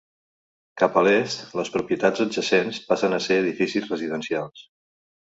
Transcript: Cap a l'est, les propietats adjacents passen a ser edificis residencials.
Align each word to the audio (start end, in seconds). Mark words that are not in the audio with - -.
Cap 0.81 0.95
a 0.99 1.01
l'est, 1.07 1.43
les 1.59 1.69
propietats 1.75 2.21
adjacents 2.25 2.79
passen 2.87 3.13
a 3.17 3.19
ser 3.27 3.37
edificis 3.43 3.85
residencials. 3.93 4.65